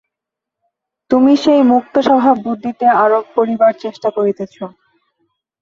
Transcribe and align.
তুমি 1.11 1.33
সেই 1.43 1.61
মুক্ত 1.71 1.95
স্বভাব 2.07 2.35
বুদ্ধিতে 2.45 2.85
আরোপ 3.03 3.25
করিবার 3.37 3.73
চেষ্টা 3.83 4.09
করিতেছ। 4.17 4.55